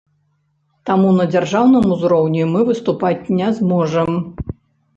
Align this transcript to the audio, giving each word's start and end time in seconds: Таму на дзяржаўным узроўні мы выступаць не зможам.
Таму 0.89 1.11
на 1.17 1.27
дзяржаўным 1.33 1.85
узроўні 1.97 2.49
мы 2.55 2.65
выступаць 2.73 3.29
не 3.43 3.53
зможам. 3.61 4.09